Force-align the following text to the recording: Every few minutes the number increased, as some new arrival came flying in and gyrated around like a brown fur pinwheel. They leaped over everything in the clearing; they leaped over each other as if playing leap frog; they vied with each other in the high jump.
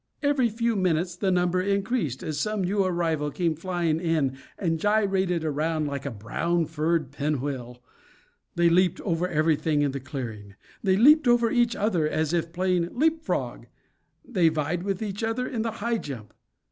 Every 0.23 0.49
few 0.49 0.75
minutes 0.75 1.15
the 1.15 1.29
number 1.29 1.61
increased, 1.61 2.23
as 2.23 2.39
some 2.39 2.63
new 2.63 2.83
arrival 2.83 3.29
came 3.29 3.53
flying 3.53 3.99
in 3.99 4.35
and 4.57 4.79
gyrated 4.79 5.43
around 5.45 5.85
like 5.85 6.07
a 6.07 6.09
brown 6.09 6.65
fur 6.65 7.01
pinwheel. 7.01 7.83
They 8.55 8.67
leaped 8.67 8.99
over 9.01 9.27
everything 9.27 9.83
in 9.83 9.91
the 9.91 9.99
clearing; 9.99 10.55
they 10.81 10.97
leaped 10.97 11.27
over 11.27 11.51
each 11.51 11.75
other 11.75 12.09
as 12.09 12.33
if 12.33 12.51
playing 12.51 12.97
leap 12.97 13.21
frog; 13.21 13.67
they 14.27 14.49
vied 14.49 14.81
with 14.81 15.03
each 15.03 15.23
other 15.23 15.45
in 15.45 15.61
the 15.61 15.71
high 15.73 15.99
jump. 15.99 16.33